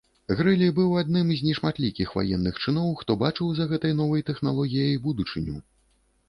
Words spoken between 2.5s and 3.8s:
чыноў, хто бачыў за